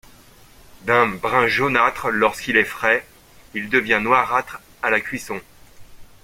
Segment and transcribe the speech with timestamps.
[0.81, 3.05] D'un brun jaunâtre lorsqu'il est frais,
[3.53, 5.39] il devient noirâtre à la cuisson.